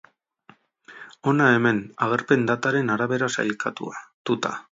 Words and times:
Hona 1.31 1.49
hemen, 1.57 1.83
agerpen 2.07 2.47
dataren 2.53 2.91
arabera 2.97 3.31
sailkatuta. 3.37 4.53